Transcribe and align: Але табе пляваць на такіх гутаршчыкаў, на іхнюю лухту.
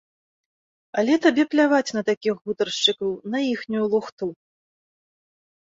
Але 1.01 1.13
табе 1.25 1.43
пляваць 1.51 1.93
на 1.97 2.01
такіх 2.09 2.33
гутаршчыкаў, 2.47 3.09
на 3.35 3.39
іхнюю 3.53 3.85
лухту. 3.93 4.25